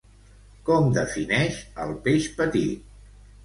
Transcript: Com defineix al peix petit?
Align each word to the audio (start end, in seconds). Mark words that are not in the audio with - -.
Com 0.69 0.87
defineix 0.95 1.61
al 1.87 1.95
peix 2.09 2.33
petit? 2.43 2.93